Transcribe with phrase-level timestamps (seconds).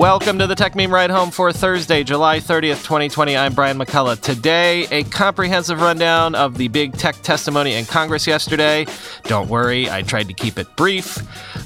[0.00, 3.36] Welcome to the Techmeme Ride Home for Thursday, July 30th, 2020.
[3.36, 4.18] I'm Brian McCullough.
[4.18, 8.86] Today, a comprehensive rundown of the big tech testimony in Congress yesterday.
[9.24, 11.18] Don't worry, I tried to keep it brief.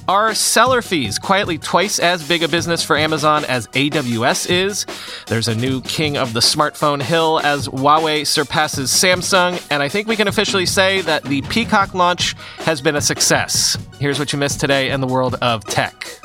[0.08, 4.84] Are seller fees quietly twice as big a business for Amazon as AWS is?
[5.28, 10.08] There's a new king of the smartphone hill as Huawei surpasses Samsung, and I think
[10.08, 13.78] we can officially say that the Peacock launch has been a success.
[14.00, 16.18] Here's what you missed today in the world of tech.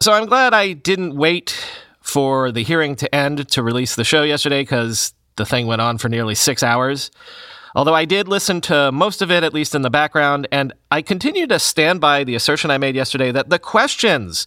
[0.00, 1.56] So I'm glad I didn't wait
[2.02, 5.96] for the hearing to end to release the show yesterday because the thing went on
[5.96, 7.10] for nearly six hours.
[7.74, 11.00] Although I did listen to most of it, at least in the background, and I
[11.00, 14.46] continue to stand by the assertion I made yesterday that the questions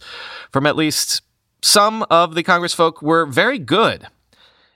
[0.52, 1.22] from at least
[1.62, 4.06] some of the Congressfolk were very good.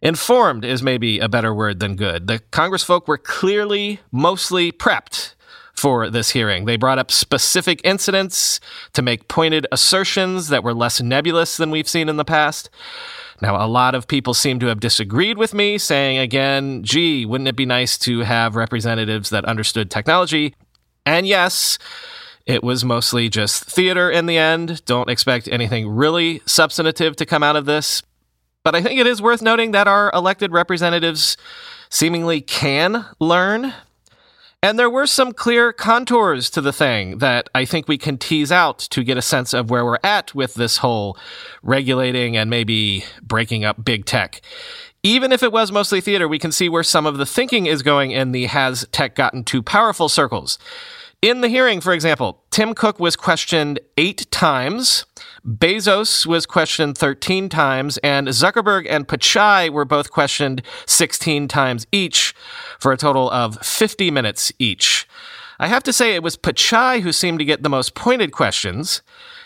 [0.02, 2.26] Informed is maybe a better word than good.
[2.26, 5.33] The Congressfolk were clearly mostly prepped
[5.74, 6.64] for this hearing.
[6.64, 8.60] They brought up specific incidents
[8.92, 12.70] to make pointed assertions that were less nebulous than we've seen in the past.
[13.42, 17.48] Now, a lot of people seem to have disagreed with me, saying again, gee, wouldn't
[17.48, 20.54] it be nice to have representatives that understood technology?
[21.04, 21.78] And yes,
[22.46, 24.84] it was mostly just theater in the end.
[24.84, 28.02] Don't expect anything really substantive to come out of this.
[28.62, 31.36] But I think it is worth noting that our elected representatives
[31.90, 33.74] seemingly can learn
[34.64, 38.50] and there were some clear contours to the thing that I think we can tease
[38.50, 41.18] out to get a sense of where we're at with this whole
[41.62, 44.40] regulating and maybe breaking up big tech.
[45.02, 47.82] Even if it was mostly theater, we can see where some of the thinking is
[47.82, 50.58] going in the has tech gotten too powerful circles.
[51.24, 55.06] In the hearing, for example, Tim Cook was questioned eight times.
[55.42, 62.34] Bezos was questioned 13 times, and Zuckerberg and Pichai were both questioned 16 times each
[62.78, 65.08] for a total of 50 minutes each.
[65.58, 69.00] I have to say it was Pichai who seemed to get the most pointed questions.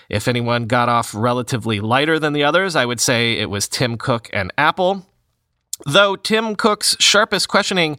[0.08, 3.96] If anyone got off relatively lighter than the others, I would say it was Tim
[3.96, 5.06] Cook and Apple.
[5.86, 7.98] Though Tim Cook's sharpest questioning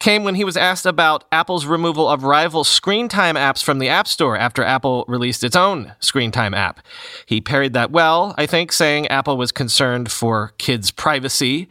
[0.00, 3.88] came when he was asked about Apple's removal of rival screen time apps from the
[3.88, 6.80] App Store after Apple released its own screen time app.
[7.26, 11.68] He parried that well, I think, saying Apple was concerned for kids' privacy.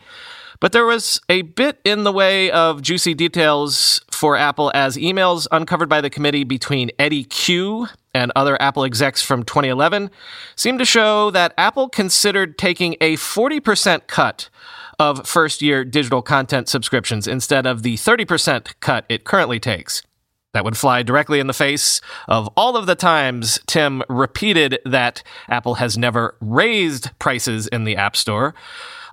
[0.59, 5.47] But there was a bit in the way of juicy details for Apple as emails
[5.51, 7.87] uncovered by the committee between Eddie Cue
[8.19, 10.11] and other Apple execs from 2011
[10.55, 14.49] seem to show that Apple considered taking a 40% cut
[14.99, 20.03] of first year digital content subscriptions instead of the 30% cut it currently takes.
[20.53, 25.23] That would fly directly in the face of all of the times Tim repeated that
[25.47, 28.55] Apple has never raised prices in the App Store.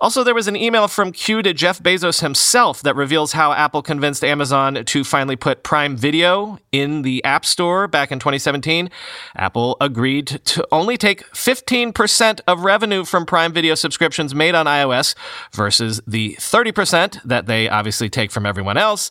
[0.00, 3.82] Also, there was an email from Cue to Jeff Bezos himself that reveals how Apple
[3.82, 8.90] convinced Amazon to finally put Prime Video in the App Store back in 2017.
[9.36, 15.14] Apple agreed to only take 15% of revenue from Prime Video subscriptions made on iOS
[15.52, 19.10] versus the 30% that they obviously take from everyone else.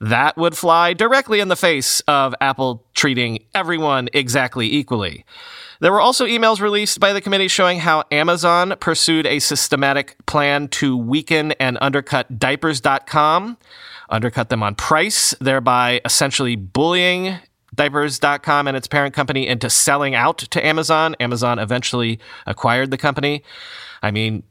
[0.00, 5.24] That would fly directly in the face of Apple treating everyone exactly equally.
[5.80, 10.68] There were also emails released by the committee showing how Amazon pursued a systematic plan
[10.68, 13.56] to weaken and undercut diapers.com,
[14.10, 17.38] undercut them on price, thereby essentially bullying
[17.74, 21.16] diapers.com and its parent company into selling out to Amazon.
[21.18, 23.42] Amazon eventually acquired the company.
[24.02, 24.42] I mean,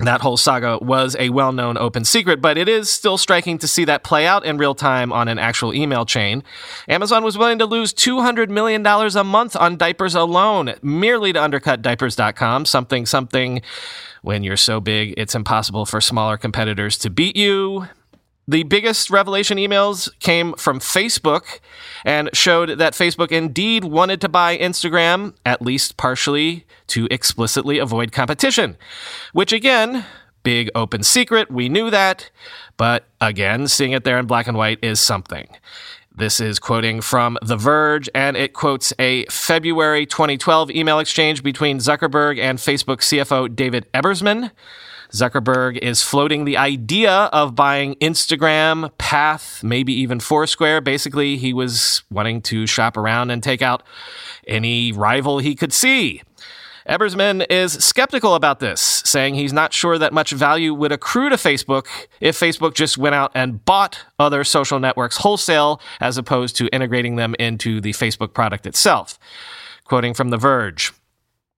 [0.00, 3.68] that whole saga was a well known open secret, but it is still striking to
[3.68, 6.42] see that play out in real time on an actual email chain.
[6.88, 11.80] Amazon was willing to lose $200 million a month on diapers alone, merely to undercut
[11.80, 13.62] diapers.com, something, something.
[14.22, 17.86] When you're so big, it's impossible for smaller competitors to beat you.
[18.46, 21.60] The biggest revelation emails came from Facebook
[22.04, 28.12] and showed that Facebook indeed wanted to buy Instagram, at least partially, to explicitly avoid
[28.12, 28.76] competition.
[29.32, 30.04] Which, again,
[30.42, 32.30] big open secret, we knew that,
[32.76, 35.48] but again, seeing it there in black and white is something.
[36.16, 41.78] This is quoting from The Verge, and it quotes a February 2012 email exchange between
[41.78, 44.52] Zuckerberg and Facebook CFO David Ebersman.
[45.14, 50.80] Zuckerberg is floating the idea of buying Instagram, Path, maybe even Foursquare.
[50.80, 53.84] Basically, he was wanting to shop around and take out
[54.48, 56.20] any rival he could see.
[56.88, 61.36] Ebersman is skeptical about this, saying he's not sure that much value would accrue to
[61.36, 61.86] Facebook
[62.20, 67.16] if Facebook just went out and bought other social networks wholesale as opposed to integrating
[67.16, 69.18] them into the Facebook product itself.
[69.84, 70.92] Quoting from The Verge.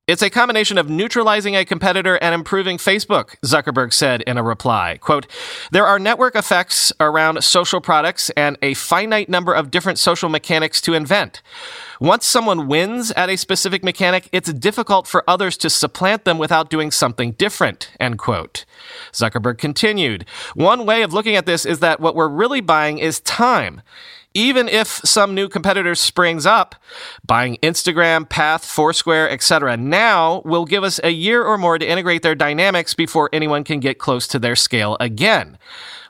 [0.07, 4.99] It's a combination of neutralizing a competitor and improving Facebook, Zuckerberg said in a reply.
[5.01, 5.27] Quote,
[5.73, 10.81] there are network effects around social products and a finite number of different social mechanics
[10.83, 11.43] to invent.
[12.01, 16.71] Once someone wins at a specific mechanic, it's difficult for others to supplant them without
[16.71, 18.65] doing something different, end quote.
[19.13, 20.25] Zuckerberg continued,
[20.55, 23.83] one way of looking at this is that what we're really buying is time
[24.37, 26.75] even if some new competitor springs up,
[27.25, 29.79] buying Instagram, Path, Foursquare, etc.
[29.79, 33.81] now will give us a year or more to integrate their dynamics before anyone can
[33.81, 35.57] get close to their scale again.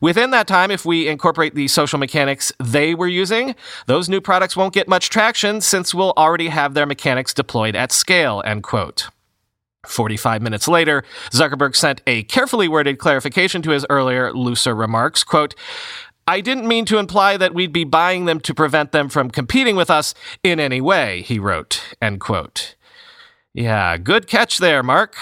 [0.01, 3.55] Within that time, if we incorporate the social mechanics they were using,
[3.87, 7.93] those new products won't get much traction since we'll already have their mechanics deployed at
[7.93, 9.09] scale, end quote.
[9.87, 15.25] 45 minutes later, Zuckerberg sent a carefully worded clarification to his earlier looser remarks.
[15.25, 15.55] Quote,
[16.27, 19.77] I didn't mean to imply that we'd be buying them to prevent them from competing
[19.77, 20.13] with us
[20.43, 21.97] in any way, he wrote.
[22.03, 22.75] End quote.
[23.55, 25.15] Yeah, good catch there, Mark.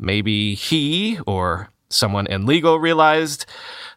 [0.00, 3.46] Maybe he or someone in legal realized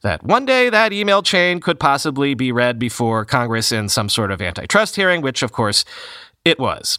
[0.02, 4.32] that one day that email chain could possibly be read before Congress in some sort
[4.32, 5.86] of antitrust hearing, which of course
[6.46, 6.98] it was.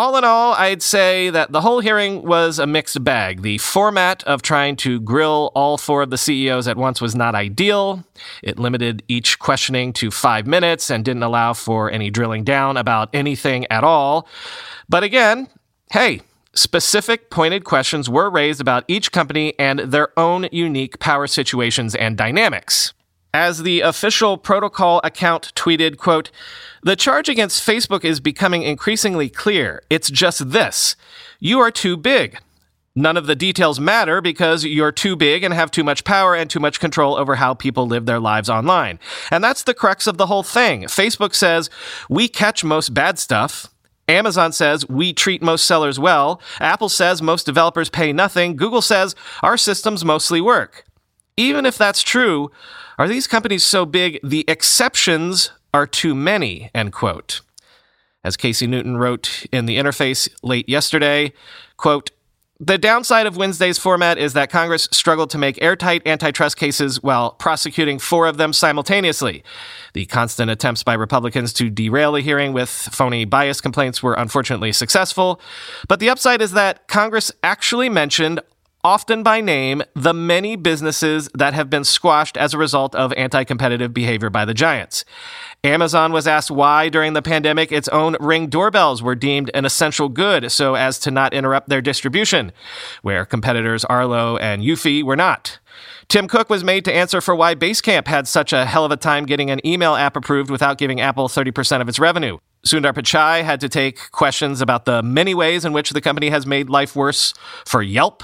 [0.00, 3.42] All in all, I'd say that the whole hearing was a mixed bag.
[3.42, 7.34] The format of trying to grill all four of the CEOs at once was not
[7.34, 8.02] ideal.
[8.42, 13.10] It limited each questioning to five minutes and didn't allow for any drilling down about
[13.12, 14.26] anything at all.
[14.88, 15.48] But again,
[15.92, 16.22] hey,
[16.54, 22.16] specific pointed questions were raised about each company and their own unique power situations and
[22.16, 22.94] dynamics.
[23.32, 26.32] As the official protocol account tweeted, quote,
[26.82, 29.82] the charge against Facebook is becoming increasingly clear.
[29.88, 30.96] It's just this.
[31.38, 32.38] You are too big.
[32.96, 36.50] None of the details matter because you're too big and have too much power and
[36.50, 38.98] too much control over how people live their lives online.
[39.30, 40.82] And that's the crux of the whole thing.
[40.84, 41.70] Facebook says,
[42.08, 43.68] we catch most bad stuff.
[44.08, 46.42] Amazon says we treat most sellers well.
[46.58, 48.56] Apple says most developers pay nothing.
[48.56, 50.84] Google says our systems mostly work.
[51.36, 52.50] Even if that's true,
[52.98, 56.70] are these companies so big the exceptions are too many?
[56.74, 57.40] End quote.
[58.22, 61.32] As Casey Newton wrote in the interface late yesterday,
[61.76, 62.10] quote,
[62.62, 67.30] the downside of Wednesday's format is that Congress struggled to make airtight antitrust cases while
[67.30, 69.42] prosecuting four of them simultaneously.
[69.94, 74.72] The constant attempts by Republicans to derail the hearing with phony bias complaints were unfortunately
[74.72, 75.40] successful.
[75.88, 78.40] But the upside is that Congress actually mentioned
[78.82, 83.44] often by name, the many businesses that have been squashed as a result of anti
[83.44, 85.04] competitive behavior by the giants.
[85.62, 90.08] Amazon was asked why, during the pandemic, its own Ring doorbells were deemed an essential
[90.08, 92.52] good so as to not interrupt their distribution,
[93.02, 95.58] where competitors Arlo and Eufy were not.
[96.08, 98.96] Tim Cook was made to answer for why Basecamp had such a hell of a
[98.96, 102.38] time getting an email app approved without giving Apple 30% of its revenue.
[102.66, 106.46] Sundar Pichai had to take questions about the many ways in which the company has
[106.46, 107.32] made life worse
[107.64, 108.22] for Yelp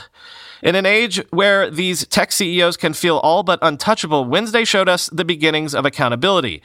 [0.67, 5.07] in an age where these tech CEOs can feel all but untouchable, Wednesday showed us
[5.13, 6.61] the beginnings of accountability.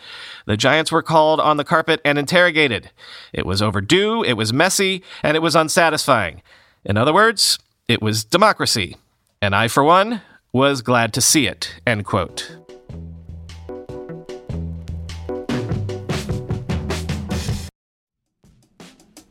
[0.48, 2.89] The giants were called on the carpet and interrogated.
[3.31, 6.41] It was overdue, it was messy, and it was unsatisfying.
[6.84, 8.98] In other words, it was democracy.
[9.39, 11.75] And I, for one, was glad to see it.
[11.86, 12.58] End quote.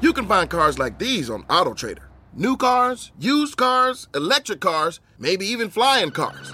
[0.00, 2.04] You can find cars like these on AutoTrader.
[2.32, 6.52] New cars, used cars, electric cars, maybe even flying cars.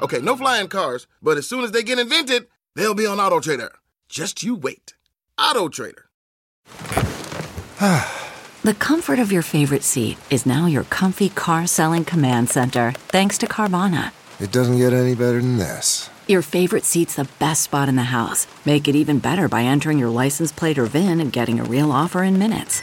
[0.00, 3.70] Okay, no flying cars, but as soon as they get invented, they'll be on AutoTrader.
[4.08, 4.94] Just you wait.
[5.38, 6.04] AutoTrader.
[8.62, 13.38] The comfort of your favorite seat is now your comfy car selling command center, thanks
[13.38, 14.12] to Carvana.
[14.38, 16.09] It doesn't get any better than this.
[16.30, 18.46] Your favorite seat's the best spot in the house.
[18.64, 21.90] Make it even better by entering your license plate or VIN and getting a real
[21.90, 22.82] offer in minutes.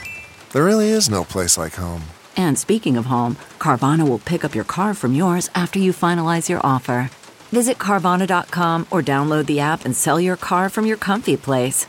[0.52, 2.02] There really is no place like home.
[2.36, 6.50] And speaking of home, Carvana will pick up your car from yours after you finalize
[6.50, 7.08] your offer.
[7.50, 11.86] Visit Carvana.com or download the app and sell your car from your comfy place.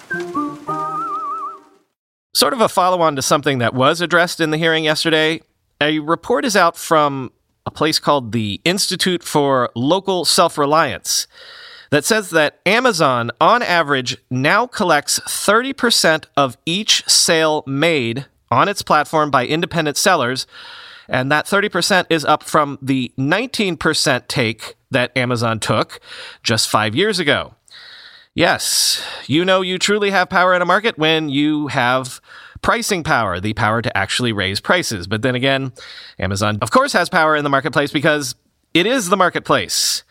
[2.33, 5.41] Sort of a follow on to something that was addressed in the hearing yesterday.
[5.81, 7.33] A report is out from
[7.69, 11.27] a place called the Institute for Local Self Reliance
[11.91, 18.81] that says that Amazon, on average, now collects 30% of each sale made on its
[18.81, 20.47] platform by independent sellers.
[21.07, 25.99] And that 30% is up from the 19% take that Amazon took
[26.41, 27.53] just five years ago.
[28.33, 32.19] Yes, you know you truly have power in a market when you have
[32.61, 35.07] pricing power, the power to actually raise prices.
[35.07, 35.73] But then again,
[36.17, 38.35] Amazon, of course, has power in the marketplace because
[38.73, 40.03] it is the marketplace.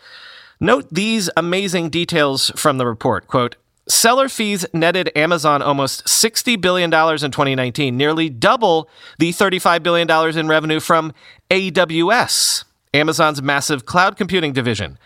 [0.60, 3.26] Note these amazing details from the report.
[3.28, 3.56] Quote,
[3.88, 10.46] Seller fees netted Amazon almost $60 billion in 2019, nearly double the $35 billion in
[10.46, 11.14] revenue from
[11.50, 14.98] AWS, Amazon's massive cloud computing division.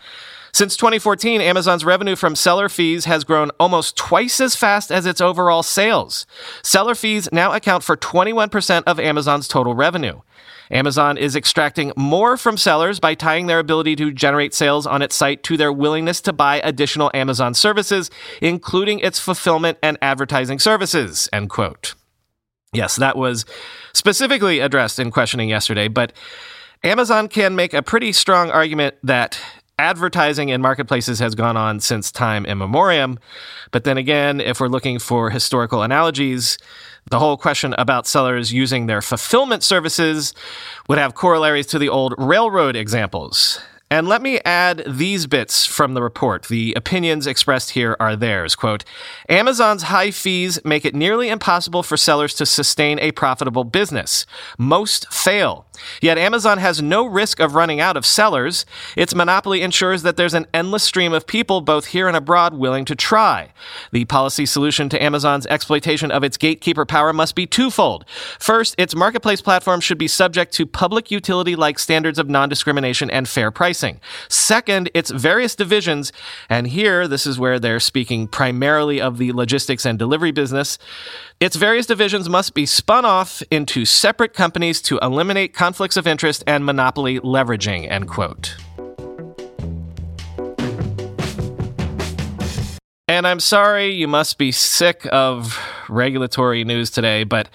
[0.53, 5.19] Since 2014, Amazon's revenue from seller fees has grown almost twice as fast as its
[5.19, 6.27] overall sales.
[6.61, 10.21] Seller fees now account for 21% of Amazon's total revenue.
[10.69, 15.15] Amazon is extracting more from sellers by tying their ability to generate sales on its
[15.15, 21.27] site to their willingness to buy additional Amazon services, including its fulfillment and advertising services.
[21.33, 21.95] End quote.
[22.73, 23.43] Yes, that was
[23.93, 26.13] specifically addressed in questioning yesterday, but
[26.83, 29.39] Amazon can make a pretty strong argument that
[29.79, 33.17] advertising in marketplaces has gone on since time immemorial.
[33.71, 36.57] But then again, if we're looking for historical analogies,
[37.09, 40.33] the whole question about sellers using their fulfillment services
[40.87, 43.59] would have corollaries to the old railroad examples.
[43.93, 46.47] And let me add these bits from the report.
[46.47, 48.55] The opinions expressed here are theirs.
[48.55, 48.83] Quote
[49.29, 54.25] Amazon's high fees make it nearly impossible for sellers to sustain a profitable business.
[54.57, 55.67] Most fail.
[56.01, 58.65] Yet Amazon has no risk of running out of sellers.
[58.95, 62.85] Its monopoly ensures that there's an endless stream of people, both here and abroad, willing
[62.85, 63.53] to try.
[63.91, 68.05] The policy solution to Amazon's exploitation of its gatekeeper power must be twofold.
[68.39, 73.11] First, its marketplace platform should be subject to public utility like standards of non discrimination
[73.11, 73.82] and fair pricing.
[74.29, 76.11] Second, its various divisions,
[76.49, 80.77] and here this is where they're speaking primarily of the logistics and delivery business,
[81.39, 86.43] its various divisions must be spun off into separate companies to eliminate conflicts of interest
[86.47, 88.55] and monopoly leveraging, end quote.
[93.07, 95.59] And I'm sorry you must be sick of
[95.89, 97.49] regulatory news today, but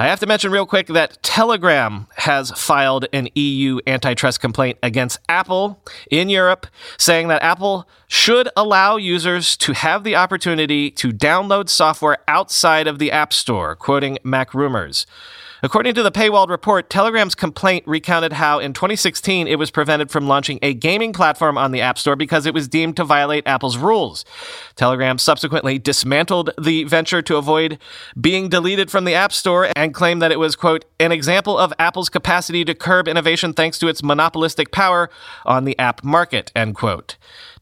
[0.00, 5.18] I have to mention real quick that Telegram has filed an EU antitrust complaint against
[5.28, 11.68] Apple in Europe, saying that Apple should allow users to have the opportunity to download
[11.68, 15.04] software outside of the App Store, quoting MacRumors.
[15.60, 20.28] According to the paywalled report, Telegram's complaint recounted how in 2016 it was prevented from
[20.28, 23.76] launching a gaming platform on the App Store because it was deemed to violate Apple's
[23.76, 24.24] rules.
[24.76, 27.78] Telegram subsequently dismantled the venture to avoid
[28.20, 31.72] being deleted from the App Store and claimed that it was, quote, an example of
[31.76, 35.10] Apple's capacity to curb innovation thanks to its monopolistic power
[35.44, 37.16] on the app market, end quote.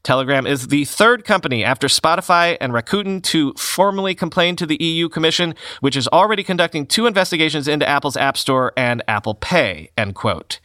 [0.06, 5.08] Telegram is the third company after Spotify and Rakuten to formally complain to the EU
[5.08, 10.14] Commission, which is already conducting two investigations into Apple's App Store and Apple Pay, end
[10.14, 10.60] quote.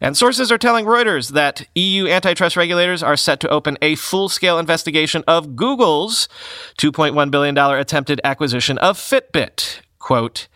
[0.00, 4.30] And sources are telling Reuters that EU antitrust regulators are set to open a full
[4.30, 6.26] scale investigation of Google's
[6.78, 9.80] $2.1 billion attempted acquisition of Fitbit.
[9.98, 10.48] Quote,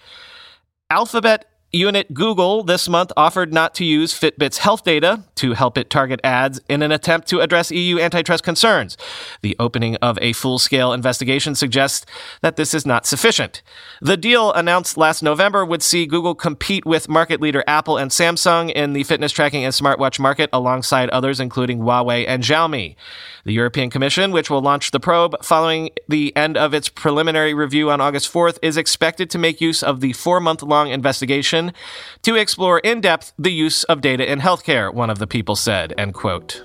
[0.88, 5.90] Alphabet unit Google this month offered not to use Fitbit's health data to help it
[5.90, 8.96] target ads in an attempt to address EU antitrust concerns.
[9.42, 12.06] The opening of a full scale investigation suggests
[12.40, 13.62] that this is not sufficient.
[14.00, 18.70] The deal announced last November would see Google compete with market leader Apple and Samsung
[18.72, 22.96] in the fitness tracking and smartwatch market alongside others, including Huawei and Xiaomi.
[23.44, 27.90] The European Commission, which will launch the probe following the end of its preliminary review
[27.90, 31.57] on August 4th, is expected to make use of the four month long investigation
[32.22, 35.94] to explore in depth the use of data in healthcare, one of the people said,
[35.98, 36.64] end quote.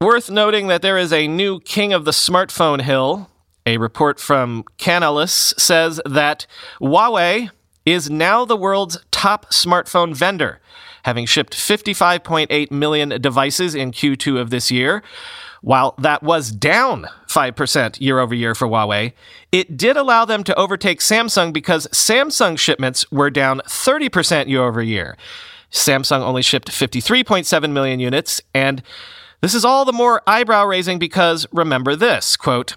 [0.00, 3.30] Worth noting that there is a new king of the smartphone hill.
[3.66, 6.46] A report from Canalys says that
[6.80, 7.50] Huawei
[7.84, 10.60] is now the world's top smartphone vendor,
[11.04, 15.02] having shipped 55.8 million devices in Q2 of this year.
[15.62, 19.12] While that was down 5% year over year for Huawei,
[19.52, 24.82] it did allow them to overtake Samsung because Samsung shipments were down 30% year over
[24.82, 25.16] year.
[25.70, 28.82] Samsung only shipped 53.7 million units, and
[29.40, 32.76] this is all the more eyebrow raising because remember this quote,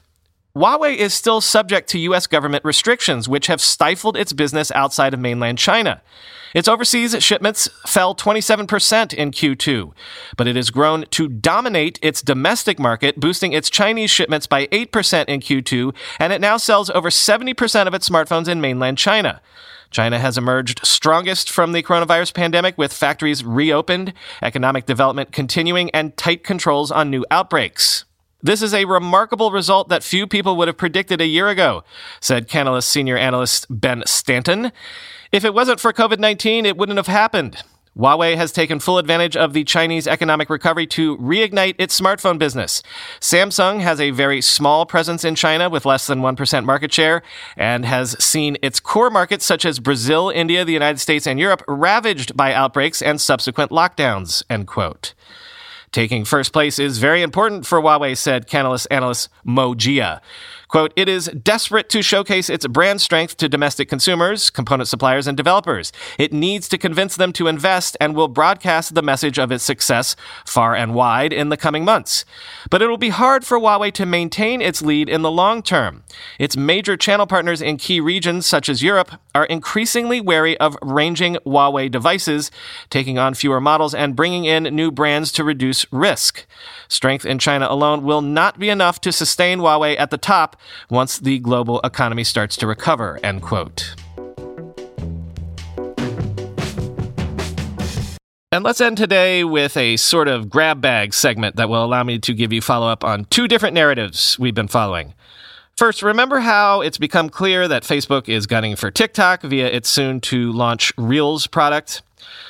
[0.55, 2.25] Huawei is still subject to U.S.
[2.25, 6.01] government restrictions, which have stifled its business outside of mainland China.
[6.55, 9.93] Its overseas shipments fell 27% in Q2,
[10.35, 15.25] but it has grown to dominate its domestic market, boosting its Chinese shipments by 8%
[15.25, 19.41] in Q2, and it now sells over 70% of its smartphones in mainland China.
[19.91, 26.17] China has emerged strongest from the coronavirus pandemic with factories reopened, economic development continuing, and
[26.17, 28.05] tight controls on new outbreaks.
[28.41, 31.83] This is a remarkable result that few people would have predicted a year ago,
[32.21, 34.71] said Canalys senior analyst Ben Stanton.
[35.31, 37.61] If it wasn't for COVID 19, it wouldn't have happened.
[37.97, 42.81] Huawei has taken full advantage of the Chinese economic recovery to reignite its smartphone business.
[43.19, 47.21] Samsung has a very small presence in China with less than 1% market share
[47.57, 51.61] and has seen its core markets such as Brazil, India, the United States, and Europe
[51.67, 55.13] ravaged by outbreaks and subsequent lockdowns, end quote.
[55.91, 60.21] Taking first place is very important for Huawei, said Canalys analyst Mo Jia.
[60.69, 65.35] Quote, it is desperate to showcase its brand strength to domestic consumers, component suppliers, and
[65.35, 65.91] developers.
[66.19, 70.15] It needs to convince them to invest and will broadcast the message of its success
[70.45, 72.23] far and wide in the coming months.
[72.69, 76.03] But it will be hard for Huawei to maintain its lead in the long term.
[76.37, 81.35] Its major channel partners in key regions such as Europe are increasingly wary of ranging
[81.47, 82.51] Huawei devices,
[82.91, 86.45] taking on fewer models and bringing in new brands to reduce risk.
[86.87, 90.57] Strength in China alone will not be enough to sustain Huawei at the top
[90.89, 93.95] once the global economy starts to recover, end quote.
[98.51, 102.17] And let's end today with a sort of grab bag segment that will allow me
[102.17, 105.13] to give you follow up on two different narratives we've been following.
[105.77, 110.19] First, remember how it's become clear that Facebook is gunning for TikTok via its soon
[110.21, 112.01] to launch Reels product?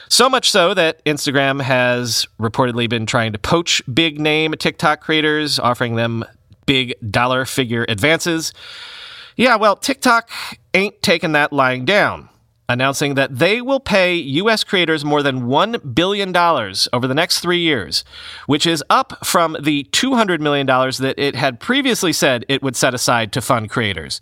[0.08, 5.60] So much so that Instagram has reportedly been trying to poach big name TikTok creators,
[5.60, 6.24] offering them
[6.70, 8.54] big dollar figure advances.
[9.36, 10.30] Yeah, well, TikTok
[10.76, 12.30] ain't taking that lying down,
[12.68, 14.64] announcing that they will pay U.S.
[14.64, 18.04] creators more than $1 billion over the next three years,
[18.46, 22.94] which is up from the $200 million that it had previously said it would set
[22.94, 24.22] aside to fund creators.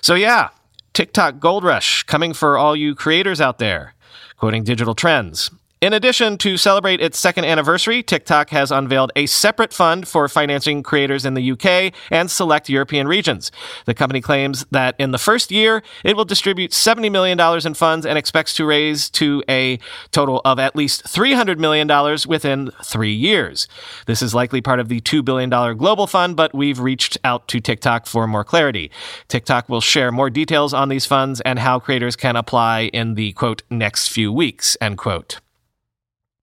[0.00, 0.48] So, yeah,
[0.92, 3.94] TikTok Gold Rush coming for all you creators out there.
[4.38, 5.52] Quoting Digital Trends.
[5.82, 10.82] In addition, to celebrate its second anniversary, TikTok has unveiled a separate fund for financing
[10.82, 13.52] creators in the UK and select European regions.
[13.84, 18.06] The company claims that in the first year, it will distribute $70 million in funds
[18.06, 19.78] and expects to raise to a
[20.12, 21.86] total of at least $300 million
[22.26, 23.68] within three years.
[24.06, 27.60] This is likely part of the $2 billion global fund, but we've reached out to
[27.60, 28.90] TikTok for more clarity.
[29.28, 33.34] TikTok will share more details on these funds and how creators can apply in the
[33.34, 35.38] quote, next few weeks, end quote.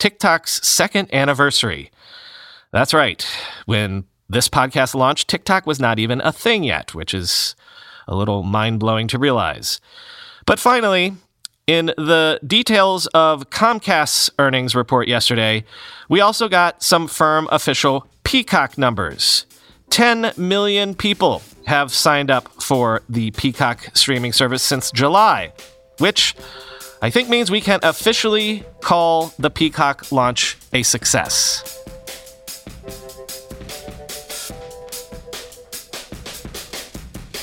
[0.04, 1.90] TikTok's second anniversary.
[2.74, 3.26] That's right.
[3.68, 7.56] When this podcast launched, TikTok was not even a thing yet, which is
[8.06, 9.80] a little mind blowing to realize.
[10.46, 11.14] But finally,
[11.68, 15.64] in the details of Comcast's earnings report yesterday,
[16.10, 19.46] we also got some firm official Peacock numbers.
[19.90, 25.54] 10 million people have signed up for the Peacock streaming service since July,
[26.00, 26.36] which
[27.04, 31.82] I think means we can officially call the Peacock launch a success.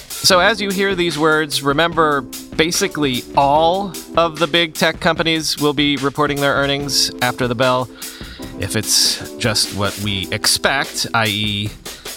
[0.09, 2.23] So, as you hear these words, remember
[2.57, 7.87] basically all of the big tech companies will be reporting their earnings after the bell.
[8.61, 11.69] If it's just what we expect, i.e.,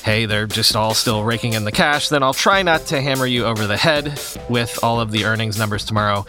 [0.03, 3.25] hey, they're just all still raking in the cash, then I'll try not to hammer
[3.25, 6.25] you over the head with all of the earnings numbers tomorrow,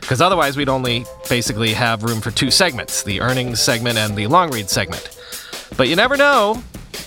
[0.00, 4.26] because otherwise we'd only basically have room for two segments the earnings segment and the
[4.26, 5.16] long read segment.
[5.76, 6.62] But you never know.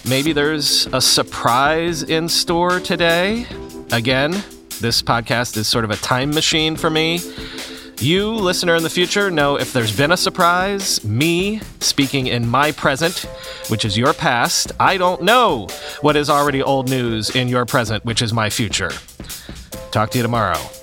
[0.08, 3.48] Maybe there's a surprise in store today.
[3.92, 4.32] Again,
[4.80, 7.20] this podcast is sort of a time machine for me.
[8.02, 11.04] You, listener in the future, know if there's been a surprise.
[11.04, 13.28] Me, speaking in my present,
[13.68, 15.68] which is your past, I don't know
[16.02, 18.90] what is already old news in your present, which is my future.
[19.92, 20.81] Talk to you tomorrow.